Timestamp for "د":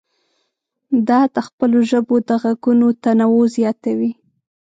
1.33-1.37, 2.27-2.29